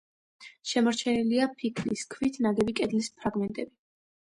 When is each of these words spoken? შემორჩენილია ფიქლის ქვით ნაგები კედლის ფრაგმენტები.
შემორჩენილია 0.71 1.49
ფიქლის 1.59 2.07
ქვით 2.15 2.41
ნაგები 2.47 2.77
კედლის 2.83 3.13
ფრაგმენტები. 3.21 3.75